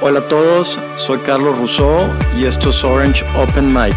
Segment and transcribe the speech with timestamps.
[0.00, 2.06] Hola a todos, soy Carlos Rousseau
[2.38, 3.96] y esto es Orange Open Mic.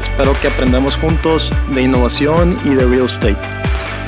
[0.00, 3.38] Espero que aprendamos juntos de innovación y de real estate.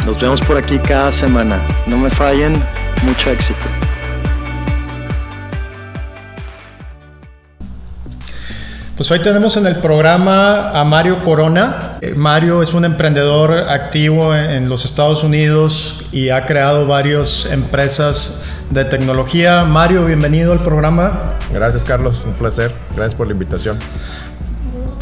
[0.05, 1.61] Nos vemos por aquí cada semana.
[1.87, 2.61] No me fallen,
[3.05, 3.61] mucho éxito.
[8.97, 11.99] Pues hoy tenemos en el programa a Mario Corona.
[12.01, 18.45] Eh, Mario es un emprendedor activo en los Estados Unidos y ha creado varias empresas
[18.71, 19.65] de tecnología.
[19.65, 21.35] Mario, bienvenido al programa.
[21.53, 22.73] Gracias Carlos, un placer.
[22.95, 23.79] Gracias por la invitación.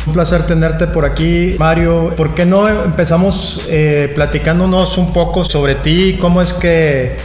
[0.06, 2.14] Un placer tenerte por aquí, Mario.
[2.16, 6.16] ¿Por qué no empezamos eh, platicándonos un poco sobre ti?
[6.20, 7.16] ¿Cómo es que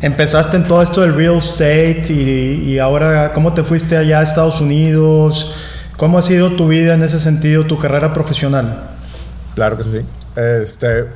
[0.00, 4.22] empezaste en todo esto del real estate y, y ahora cómo te fuiste allá a
[4.22, 5.54] Estados Unidos?
[5.98, 8.88] ¿Cómo ha sido tu vida en ese sentido, tu carrera profesional?
[9.54, 10.00] Claro que sí.
[10.34, 11.06] Este,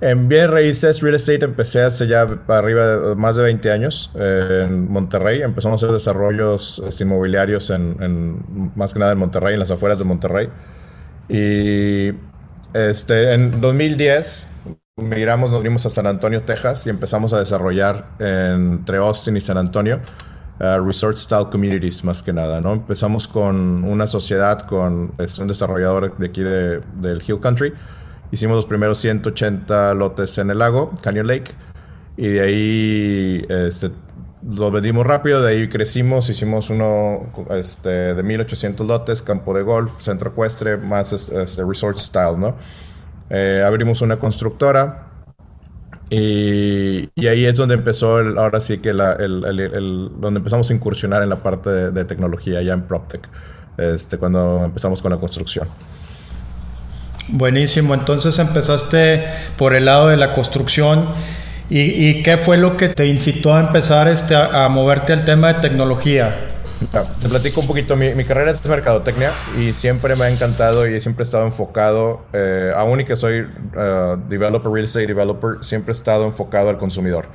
[0.00, 4.66] en bien raíces, real estate empecé hace ya arriba de más de 20 años eh,
[4.66, 5.42] en Monterrey.
[5.42, 9.98] Empezamos a hacer desarrollos este, inmobiliarios en, más que nada en Monterrey, en las afueras
[9.98, 10.48] de Monterrey.
[11.28, 12.12] Y
[12.72, 14.48] este, en 2010
[14.96, 19.56] migramos, nos vinimos a San Antonio, Texas y empezamos a desarrollar entre Austin y San
[19.56, 20.00] Antonio
[20.60, 22.72] resort style communities más que nada, ¿no?
[22.74, 27.72] Empezamos con una sociedad con un desarrollador de aquí de, del Hill Country.
[28.32, 31.52] Hicimos los primeros 180 lotes en el lago, Canyon Lake,
[32.16, 33.90] y de ahí este,
[34.48, 40.00] los vendimos rápido, de ahí crecimos, hicimos uno este, de 1800 lotes, campo de golf,
[40.00, 42.56] centro ecuestre, más este, resort style, ¿no?
[43.30, 45.10] Eh, abrimos una constructora,
[46.10, 51.28] y, ahí es donde empezó, ahora sí que la, el, donde empezamos a incursionar en
[51.28, 53.28] la parte de, tecnología ya en PropTech,
[53.78, 55.68] este, cuando empezamos con la construcción.
[57.28, 59.24] Buenísimo, entonces empezaste
[59.56, 61.08] por el lado de la construcción.
[61.72, 65.60] ¿Y, qué fue lo que te incitó a empezar este, a moverte al tema de
[65.60, 66.50] tecnología?
[67.20, 67.96] te platico un poquito.
[67.96, 72.72] Mi, carrera es mercadotecnia y siempre me ha encantado y siempre he estado enfocado, eh,
[72.74, 77.26] aún y que soy uh, developer, real estate developer, siempre he estado enfocado al consumidor.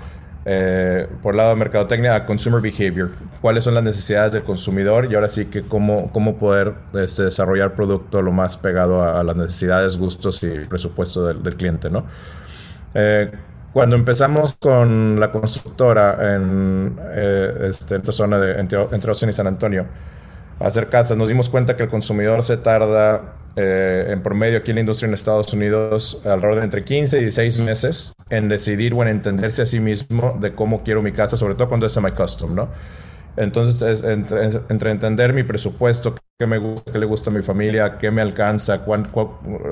[0.47, 3.09] Eh, por el lado de mercadotecnia, a consumer behavior.
[3.41, 5.11] ¿Cuáles son las necesidades del consumidor?
[5.11, 9.35] Y ahora sí que cómo, cómo poder este, desarrollar producto lo más pegado a, las
[9.35, 12.05] necesidades, gustos y presupuesto del, cliente, ¿no?
[12.93, 13.31] Eh,
[13.73, 19.33] cuando empezamos con la constructora en, eh, este, esta zona de, entre, entre Austin y
[19.33, 19.87] San Antonio,
[20.59, 24.71] a hacer casas, nos dimos cuenta que el consumidor se tarda eh, en promedio aquí
[24.71, 28.93] en la industria en Estados Unidos alrededor de entre 15 y 16 meses en decidir
[28.93, 31.91] o en entenderse a sí mismo de cómo quiero mi casa, sobre todo cuando es
[31.91, 32.69] semi-custom, ¿no?
[33.37, 36.59] Entonces, es entre, entender mi presupuesto, qué, me,
[36.93, 39.09] le gusta a mi familia, qué me alcanza, cuán,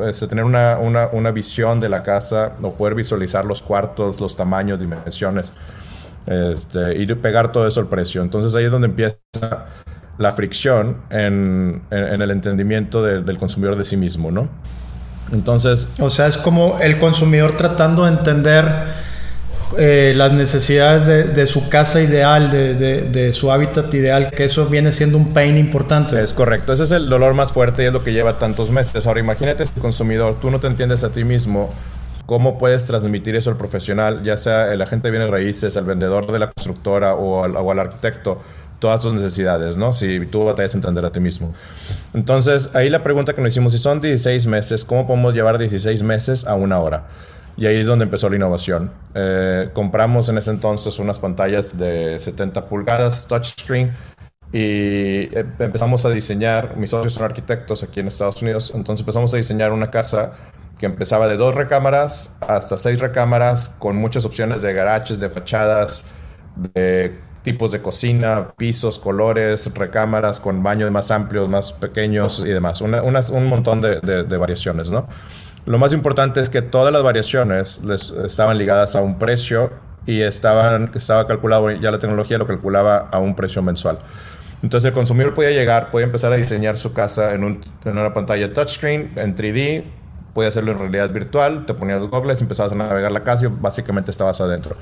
[0.06, 4.36] este, tener una, una, una, visión de la casa o poder visualizar los cuartos, los
[4.36, 5.54] tamaños, dimensiones
[6.26, 8.22] este, y pegar todo eso al precio.
[8.22, 9.18] Entonces, ahí es donde empieza
[10.18, 14.50] la fricción en, en, el entendimiento del consumidor de sí mismo, ¿no?
[15.34, 15.90] Entonces...
[16.00, 18.66] O sea, es como el consumidor tratando de entender
[19.78, 25.18] eh, las necesidades de, su casa ideal, de, su hábitat ideal, que eso viene siendo
[25.18, 26.22] un pain importante.
[26.22, 29.08] Es correcto, ese es el dolor más fuerte y es lo que lleva tantos meses.
[29.08, 31.74] Ahora imagínate, consumidor, tú no te entiendes a ti mismo,
[32.26, 36.32] ¿cómo puedes transmitir eso al profesional, ya sea el agente de bienes raíces, el vendedor
[36.32, 38.42] de la constructora o al, o al arquitecto?
[38.84, 39.94] Todas tus necesidades, ¿no?
[39.94, 41.54] Si tú batallas a entender a ti mismo.
[42.14, 46.04] Entonces, ahí la pregunta que nos hicimos, si son 16 meses, ¿cómo podemos llevar 16
[46.04, 47.08] meses a una hora?
[47.56, 48.92] Y ahí es donde empezó la innovación.
[49.16, 53.96] Eh, compramos en ese entonces unas pantallas de 70 pulgadas, touchscreen,
[54.52, 59.34] y eh, empezamos a diseñar, mis socios son arquitectos aquí en Estados Unidos, entonces empezamos
[59.34, 60.34] a diseñar una casa
[60.78, 66.06] que empezaba de dos recámaras hasta seis recámaras, con muchas opciones de garajes, de fachadas,
[66.58, 72.82] de tipos de cocina, pisos, colores, recámaras con baños más amplios, más pequeños y demás.
[72.82, 75.08] un montón de, de variaciones, ¿no?
[75.66, 77.82] Lo más importante es que todas las variaciones
[78.26, 79.72] estaban ligadas a un precio
[80.06, 84.00] y estaban, estaba calculado, ya la tecnología lo calculaba a un precio mensual.
[84.62, 89.14] Entonces el consumidor podía llegar, podía empezar a diseñar su casa en, una pantalla touchscreen,
[89.16, 89.86] en 3D,
[90.34, 93.50] podía hacerlo en realidad virtual, te ponías los goggles, empezabas a navegar la casa y
[93.50, 94.76] básicamente estabas adentro,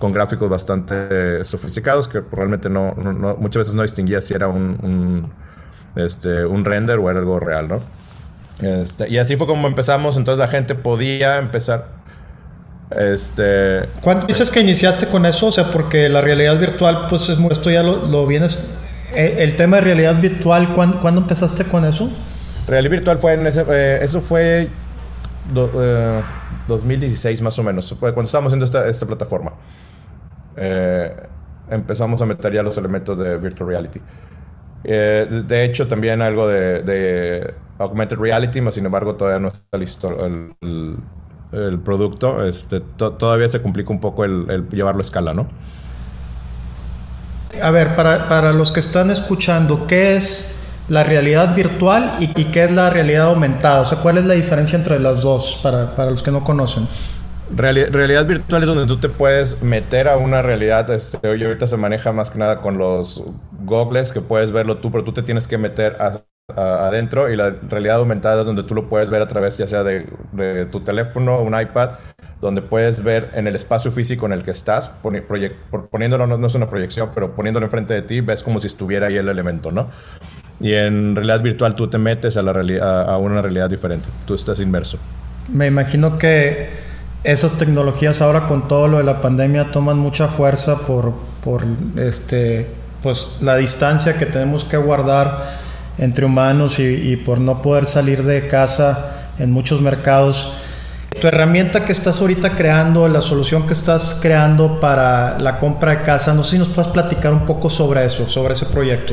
[0.00, 2.94] con gráficos bastante sofisticados que realmente no,
[3.38, 5.30] muchas veces no distinguía si era un, un,
[5.94, 7.80] este, un render o era algo real, ¿no?
[8.62, 12.00] Este, y así fue como empezamos, entonces la gente podía empezar.
[12.90, 13.82] Este.
[14.00, 15.48] ¿Cuándo dices que iniciaste con eso?
[15.48, 18.70] O sea, porque la realidad virtual, pues es, esto ya lo, vienes.
[19.14, 22.10] Eh, el, tema de realidad virtual, ¿cuándo, empezaste con eso?
[22.66, 23.66] Realidad virtual fue en ese.
[23.68, 24.70] Eh, eso fue.
[26.68, 29.52] 2016 eh, más o menos, cuando estábamos haciendo esta, esta plataforma.
[30.56, 34.00] Empezamos a meter ya los elementos de virtual reality.
[34.84, 40.26] Eh, de hecho, también algo de, augmented reality, mas sin embargo todavía no está listo
[40.26, 42.44] el, producto.
[42.44, 45.48] Este, todavía se complica un poco el, llevarlo a escala, ¿no?
[47.62, 50.56] A ver, para, los que están escuchando, ¿qué es
[50.88, 53.80] la realidad virtual y, qué es la realidad aumentada?
[53.80, 56.86] O sea, ¿cuál es la diferencia entre las dos para, para los que no conocen?
[57.56, 60.90] Realidad virtual es donde tú te puedes meter a una realidad.
[60.90, 63.22] Este, hoy ahorita se maneja más que nada con los
[63.64, 65.96] goggles que puedes verlo tú, pero tú te tienes que meter
[66.56, 69.84] adentro y la realidad aumentada es donde tú lo puedes ver a través ya sea
[69.84, 70.06] de,
[70.70, 71.90] tu teléfono un iPad,
[72.40, 76.68] donde puedes ver en el espacio físico en el que estás, poniéndolo, no, es una
[76.68, 79.90] proyección, pero poniéndolo enfrente de ti, ves como si estuviera ahí el elemento, ¿no?
[80.58, 82.52] Y en realidad virtual tú te metes a, la
[83.04, 84.98] a una realidad diferente, tú estás inmerso.
[85.52, 86.89] Me imagino que
[87.24, 91.12] esas tecnologías ahora con todo lo de la pandemia toman mucha fuerza por,
[91.44, 91.64] por
[91.96, 92.70] este,
[93.02, 95.58] pues, la distancia que tenemos que guardar
[95.98, 100.54] entre humanos y, por no poder salir de casa en muchos mercados.
[101.20, 106.02] Tu herramienta que estás ahorita creando, la solución que estás creando para la compra de
[106.02, 109.12] casa, no sé si nos puedes platicar un poco sobre eso, sobre ese proyecto.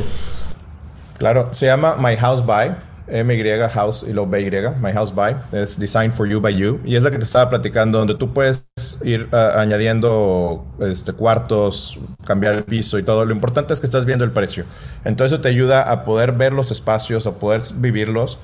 [1.18, 4.50] Claro, se llama My House Buy MY House y luego BY,
[4.80, 7.48] My House By, es Design for You by You, y es la que te estaba
[7.48, 8.66] platicando, donde tú puedes
[9.02, 13.24] ir ah, añadiendo este, cuartos, cambiar el piso y todo.
[13.24, 14.64] Lo importante es que estás viendo el precio.
[15.04, 18.38] Entonces eso te ayuda a poder ver los espacios, a poder vivirlos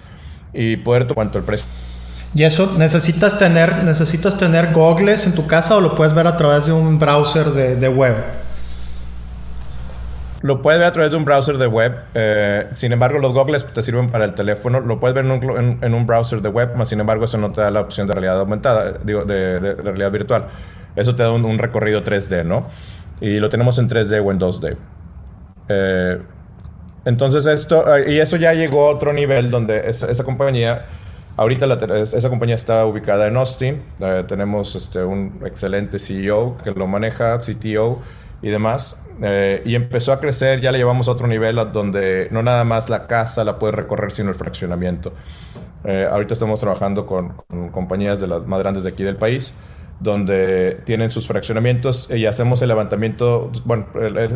[0.52, 1.68] y poder cuánto el precio.
[2.34, 6.36] ¿Y eso necesitas tener, necesitas tener goggles en tu casa o lo puedes ver a
[6.36, 8.43] través de un browser de, de web?
[10.44, 11.96] Lo puedes ver a través de un browser de web.
[12.12, 14.80] Eh, sin embargo, los goggles te sirven para el teléfono.
[14.80, 17.70] Lo puedes ver en un, browser de web, más sin embargo, eso no te da
[17.70, 20.48] la opción de realidad aumentada, digo, de, realidad virtual.
[20.96, 22.66] Eso te da un, recorrido 3D, ¿no?
[23.22, 24.76] Y lo tenemos en 3D o en 2D.
[25.70, 26.18] Eh,
[27.06, 30.84] entonces, esto, eh, y eso ya llegó a otro nivel donde esa, compañía.
[31.38, 31.64] Ahorita
[31.94, 33.82] esa compañía está ubicada en Austin.
[34.28, 38.02] tenemos este, un excelente CEO que lo maneja, CTO
[38.44, 38.98] y demás.
[39.22, 42.90] Eh, y empezó a crecer, ya le llevamos a otro nivel donde no nada más
[42.90, 45.14] la casa la puede recorrer, sino el fraccionamiento.
[45.84, 47.42] Eh, ahorita estamos trabajando con,
[47.72, 49.54] compañías de las más grandes de aquí del país,
[49.98, 53.86] donde tienen sus fraccionamientos y hacemos el levantamiento, bueno,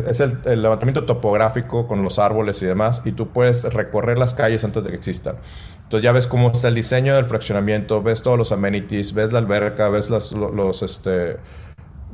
[0.07, 4.33] es el, el, levantamiento topográfico con los árboles y demás, y tú puedes recorrer las
[4.33, 5.35] calles antes de que existan.
[5.83, 9.39] Entonces ya ves cómo está el diseño del fraccionamiento, ves todos los amenities, ves la
[9.39, 11.37] alberca, ves las, los, este,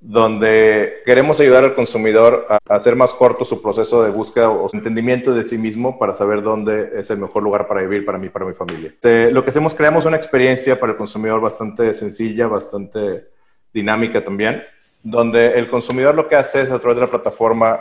[0.00, 5.34] donde queremos ayudar al consumidor a hacer más corto su proceso de búsqueda o entendimiento
[5.34, 8.46] de sí mismo para saber dónde es el mejor lugar para vivir para mí para
[8.46, 8.94] mi familia.
[9.02, 13.26] lo que hacemos, creamos una experiencia para el consumidor bastante sencilla, bastante
[13.72, 14.62] dinámica también,
[15.02, 17.80] donde el consumidor lo que hace es a través de la plataforma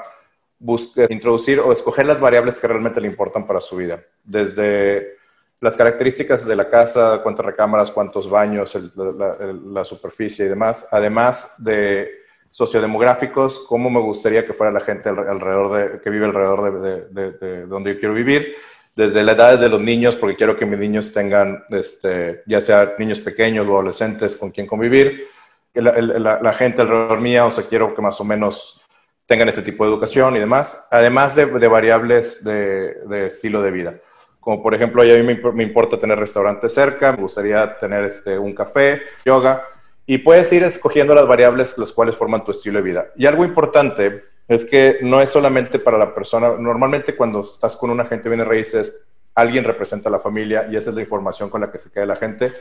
[0.59, 4.03] busca introducir o escoger las variables que realmente le importan para su vida.
[4.23, 5.17] Desde
[5.61, 12.09] las características de la casa, cuántas recámaras, cuántos baños, la, superficie y demás, además de
[12.49, 16.81] sociodemográficos, cómo me gustaría que fuera la gente alrededor de, que vive alrededor
[17.11, 18.55] de, donde yo quiero vivir,
[18.95, 22.93] desde la edad de los niños, porque quiero que mis niños tengan, este, ya sea
[22.97, 25.27] niños pequeños o adolescentes con quien convivir,
[25.73, 28.84] la, la gente alrededor mía, o sea, quiero que más o menos
[29.25, 33.95] tengan este tipo de educación y demás, además de, variables de, estilo de vida.
[34.39, 38.53] Como por ejemplo, a mí me, importa tener restaurantes cerca, me gustaría tener este, un
[38.53, 39.63] café, yoga,
[40.05, 43.07] y puedes ir escogiendo las variables las cuales forman tu estilo de vida.
[43.15, 47.89] Y algo importante es que no es solamente para la persona, normalmente cuando estás con
[47.89, 51.49] un agente de bienes raíces, alguien representa a la familia y esa es la información
[51.49, 52.53] con la que se queda la gente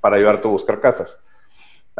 [0.00, 1.18] para ayudarte a buscar casas.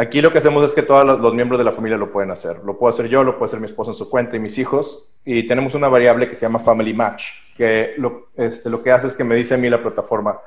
[0.01, 2.57] Aquí lo que hacemos es que todos los, miembros de la familia lo pueden hacer.
[2.65, 5.15] Lo puedo hacer yo, lo puede hacer mi esposa en su cuenta y mis hijos.
[5.27, 9.09] Y tenemos una variable que se llama Family Match, que lo, este, lo que hace
[9.09, 10.41] es que me dice a mí la plataforma,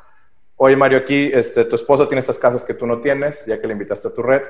[0.55, 3.67] oye Mario, aquí este, tu esposa tiene estas casas que tú no tienes, ya que
[3.67, 4.41] le invitaste a tu red.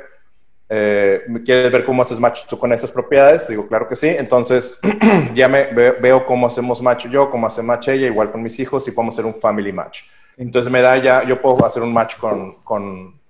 [0.69, 3.49] Eh, ¿Quieres ver cómo haces match tú con esas propiedades?
[3.49, 4.07] Digo, claro que sí.
[4.07, 4.79] Entonces,
[5.35, 8.87] ya me veo cómo hacemos match yo, cómo hace match ella, igual con mis hijos,
[8.87, 10.03] y podemos hacer un family match.
[10.37, 13.21] Entonces, me da ya, yo puedo hacer un match con, con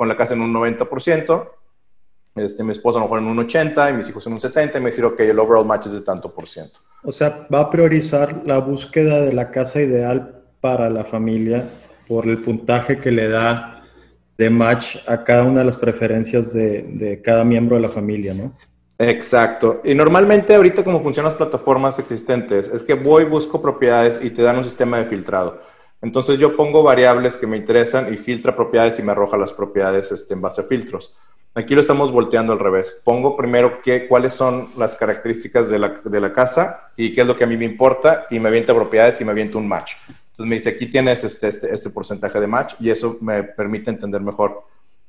[0.00, 1.50] con la casa en un 90%,
[2.34, 4.78] este, mi esposa a lo mejor en un 80% y mis hijos en un 70%,
[4.78, 6.80] y me dice, ok, el overall match es de tanto por ciento.
[7.02, 11.68] O sea, va a priorizar la búsqueda de la casa ideal para la familia
[12.08, 13.84] por el puntaje que le da
[14.38, 18.32] de match a cada una de las preferencias de, de cada miembro de la familia,
[18.32, 18.54] ¿no?
[18.98, 19.82] Exacto.
[19.84, 24.40] Y normalmente ahorita como funcionan las plataformas existentes es que voy, busco propiedades y te
[24.40, 25.60] dan un sistema de filtrado.
[26.02, 30.10] Entonces yo pongo variables que me interesan y filtra propiedades y me arroja las propiedades
[30.12, 31.14] este, en base a filtros.
[31.54, 33.00] Aquí lo estamos volteando al revés.
[33.04, 37.26] Pongo primero qué, cuáles son las características de la, de la, casa y qué es
[37.26, 39.94] lo que a mí me importa y me avienta propiedades y me avienta un match.
[40.08, 43.90] Entonces me dice, aquí tienes este, este, este porcentaje de match y eso me permite
[43.90, 44.62] entender mejor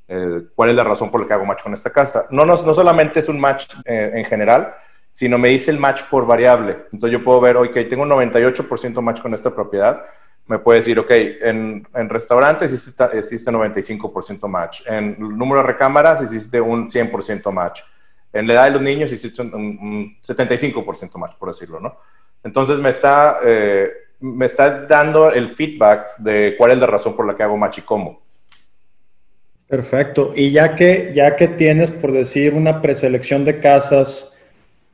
[0.08, 2.26] eh, cuál es la razón por la que hago match con esta casa.
[2.32, 4.74] No, no, no solamente es un match eh, en general,
[5.12, 6.86] sino me dice el match por variable.
[6.92, 10.04] Entonces yo puedo ver, ok, tengo un 98% match con esta propiedad
[10.48, 16.22] me puede decir, ok, en, en restaurantes existe, existe 95% match, en número de recámaras
[16.22, 17.82] existe un 100% match,
[18.34, 21.98] en la edad de los niños existe un, 75% match, por decirlo, ¿no?
[22.44, 27.28] Entonces me está, eh, me está dando el feedback de cuál es la razón por
[27.28, 28.22] la que hago match y cómo.
[29.68, 30.34] Perfecto.
[30.36, 34.34] Y ya que, ya que tienes, por decir, una preselección de casas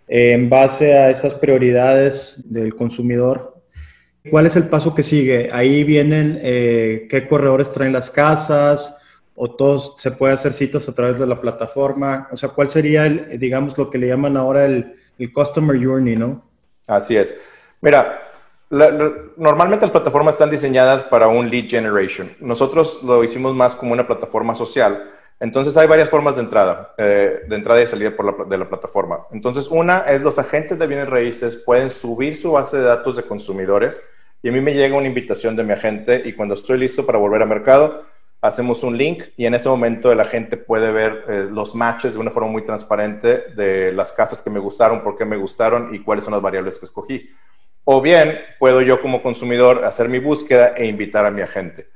[0.08, 3.57] eh, en base a esas prioridades del consumidor,
[4.30, 5.50] ¿Cuál es el paso que sigue?
[5.52, 8.98] Ahí vienen eh, qué corredores traen las casas
[9.36, 12.28] o todos se puede hacer citas a través de la plataforma.
[12.32, 16.16] O sea, ¿cuál sería, el, digamos, lo que le llaman ahora el, el Customer Journey,
[16.16, 16.44] no?
[16.88, 17.36] Así es.
[17.82, 18.20] Mira,
[18.70, 22.36] normalmente las plataformas están diseñadas para un lead generation.
[22.40, 25.12] Nosotros lo hicimos más como una plataforma social.
[25.40, 28.68] Entonces hay varias formas de entrada, eh, de entrada y salida por la, de la
[28.68, 29.20] plataforma.
[29.32, 33.24] Entonces una es los agentes de bienes raíces pueden subir su base de datos de
[33.24, 34.02] consumidores
[34.50, 37.42] a mí me llega una invitación de mi agente y cuando estoy listo para volver
[37.42, 38.06] al mercado,
[38.42, 42.20] hacemos un link y en ese momento el agente puede ver eh, los matches de
[42.20, 46.00] una forma muy transparente de las casas que me gustaron, por qué me gustaron y
[46.00, 47.30] cuáles son las variables que escogí.
[47.84, 51.90] O bien puedo yo como consumidor hacer mi búsqueda e invitar a mi agente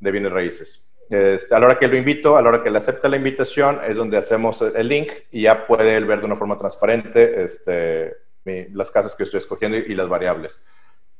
[0.00, 0.90] de bienes raíces.
[1.10, 3.80] Este, a la hora que lo invito, a la hora que le acepta la invitación,
[3.86, 8.16] es donde hacemos el link y ya puede él ver de una forma transparente este,
[8.72, 10.64] las casas que estoy escogiendo y las variables.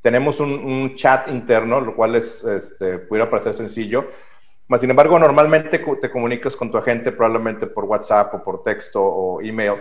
[0.05, 4.05] Tenemos un, chat interno, lo cual es, este, pudiera parecer sencillo.
[4.69, 9.03] Mas, sin embargo, normalmente te comunicas con tu agente probablemente por WhatsApp o por texto
[9.03, 9.77] o email.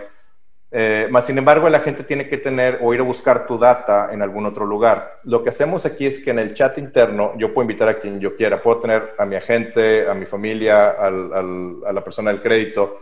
[0.70, 4.22] Eh, sin embargo, la gente tiene que tener o ir a buscar tu data en
[4.22, 5.20] algún otro lugar.
[5.24, 8.18] Lo que hacemos aquí es que en el chat interno yo puedo invitar a quien
[8.18, 8.62] yo quiera.
[8.62, 12.98] Puedo tener a mi agente, a mi familia, a la persona del crédito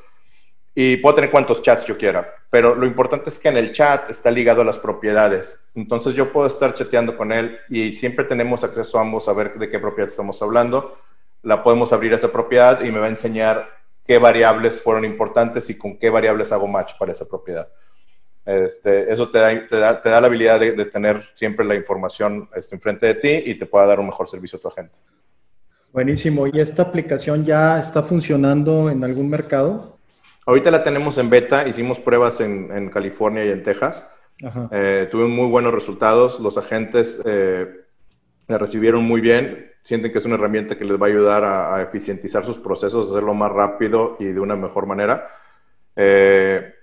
[0.75, 4.09] y puedo tener cuantos chats yo quiera, pero lo importante es que en el chat
[4.09, 5.69] está ligado a las propiedades.
[5.75, 9.55] Entonces yo puedo estar chateando con él y siempre tenemos acceso a ambos a ver
[9.59, 10.99] de qué propiedad estamos hablando.
[11.43, 13.69] La podemos abrir esa propiedad y me va a enseñar
[14.07, 17.69] qué variables fueron importantes y con qué variables hago match para esa propiedad.
[18.45, 21.77] Este, eso te da, te, da, te da, la habilidad de, de, tener siempre la
[21.77, 24.95] información este, enfrente de ti y te pueda dar un mejor servicio a tu agente.
[25.93, 26.47] Buenísimo.
[26.47, 29.92] ¿Y esta aplicación ya está funcionando en algún mercado?
[30.45, 34.11] Ahorita la tenemos en beta, hicimos pruebas en, California y en Texas.
[34.73, 37.69] Eh, tuvimos muy buenos resultados, los agentes eh,
[38.49, 41.81] la recibieron muy bien, sienten que es una herramienta que les va a ayudar a,
[41.83, 45.29] eficientizar sus procesos, hacerlo más rápido y de una mejor manera.
[45.95, 46.75] Eh,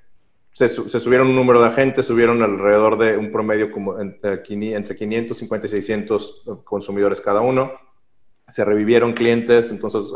[0.54, 4.42] se, subieron un número de agentes, subieron alrededor de un promedio como entre,
[4.76, 7.74] entre 550 y 600 consumidores cada uno.
[8.48, 10.12] Se revivieron clientes, entonces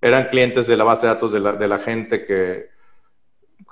[0.00, 2.68] eran clientes de la base de datos de la, gente que,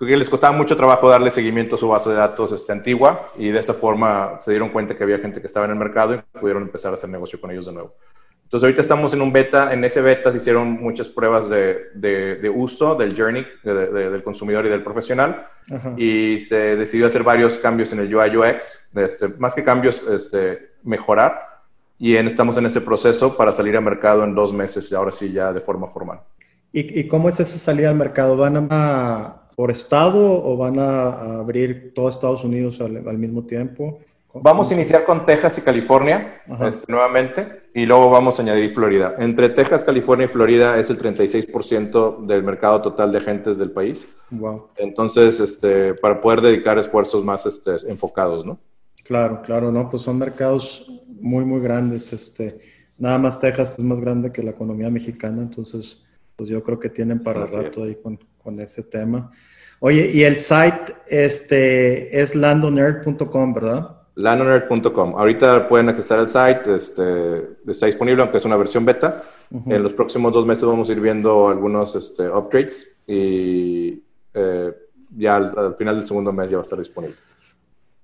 [0.00, 3.58] les costaba mucho trabajo darle seguimiento a su base de datos este, antigua y de
[3.58, 6.62] esa forma se dieron cuenta que había gente que estaba en el mercado y pudieron
[6.62, 7.94] empezar a hacer negocio con ellos de nuevo.
[8.44, 12.94] Entonces ahorita estamos en un beta, en ese beta se hicieron muchas pruebas de, uso
[12.94, 15.46] del journey del consumidor y del profesional
[15.98, 20.70] y se decidió hacer varios cambios en el UI UX, este, más que cambios, este,
[20.82, 21.57] mejorar
[21.98, 25.52] y estamos en ese proceso para salir al mercado en dos meses, ahora sí ya
[25.52, 26.20] de forma formal.
[26.72, 28.36] ¿Y, cómo es esa salida al mercado?
[28.36, 33.98] ¿Van a por estado o van a, abrir todo Estados Unidos al, mismo tiempo?
[34.34, 39.14] Vamos a iniciar con Texas y California este, nuevamente y luego vamos a añadir Florida.
[39.18, 44.16] Entre Texas, California y Florida es el 36% del mercado total de agentes del país.
[44.30, 44.68] Wow.
[44.76, 48.58] Entonces, este, para poder dedicar esfuerzos más este, enfocados, ¿no?
[49.08, 52.12] Claro, claro, no, pues son mercados muy, muy grandes.
[52.12, 52.60] Este,
[52.98, 56.04] nada más Texas es más grande que la economía mexicana, entonces,
[56.36, 59.30] pues yo creo que tienen para rato ahí con, con ese tema.
[59.80, 63.98] Oye, y el site este, es landonerd.com, ¿verdad?
[64.14, 65.14] landonerd.com.
[65.16, 69.22] Ahorita pueden acceder al site, este, está disponible, aunque es una versión beta.
[69.64, 74.02] En los próximos dos meses vamos a ir viendo algunos este, upgrades y
[74.34, 74.74] eh,
[75.16, 77.16] ya al, final del segundo mes ya va a estar disponible.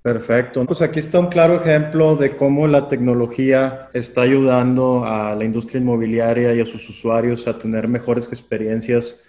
[0.04, 0.66] Perfecto.
[0.66, 5.80] Pues aquí está un claro ejemplo de cómo la tecnología está ayudando a la industria
[5.80, 9.24] inmobiliaria y a sus usuarios a tener mejores experiencias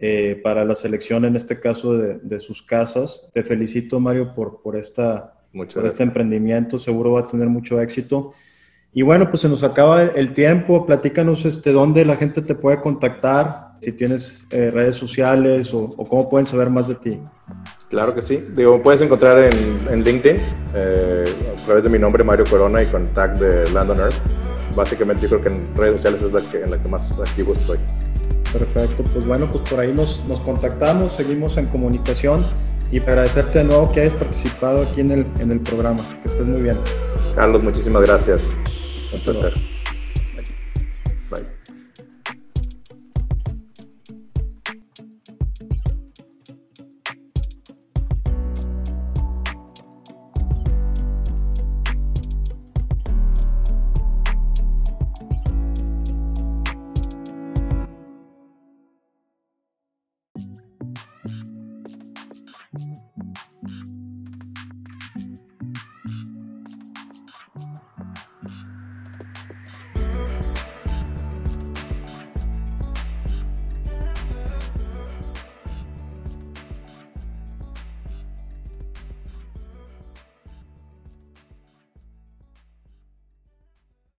[0.00, 3.28] eh, para la selección, en este caso, de, sus casas.
[3.34, 6.78] Te felicito, Mario, por, por, esta, por este emprendimiento.
[6.78, 8.32] Seguro va a tener mucho éxito.
[8.94, 10.86] Y bueno, pues se nos acaba el tiempo.
[10.86, 16.28] Platícanos este, dónde la gente te puede contactar, si tienes eh, redes sociales o, cómo
[16.28, 17.20] pueden saber más de ti.
[17.90, 18.42] Claro que sí.
[18.56, 20.40] Digo, puedes encontrar en, LinkedIn
[20.74, 21.24] eh,
[21.56, 24.14] a través de mi nombre, Mario Corona, y con tag de Landon Earth.
[24.74, 27.52] Básicamente, yo creo que en redes sociales es la que, en la que más activo
[27.52, 27.78] estoy.
[28.52, 32.46] Perfecto, pues bueno, pues por ahí nos, nos contactamos, seguimos en comunicación
[32.90, 36.04] y agradecerte de nuevo que hayas participado aquí en el, en el programa.
[36.22, 36.78] Que estés muy bien.
[37.34, 38.48] Carlos, muchísimas gracias.
[39.12, 39.73] Un placer.